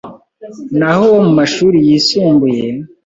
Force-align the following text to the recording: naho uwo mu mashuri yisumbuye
naho 0.77 1.01
uwo 1.09 1.19
mu 1.27 1.31
mashuri 1.39 1.77
yisumbuye 1.87 2.65